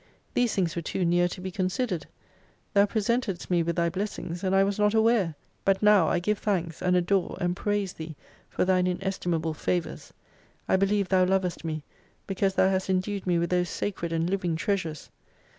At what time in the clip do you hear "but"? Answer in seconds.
5.63-5.83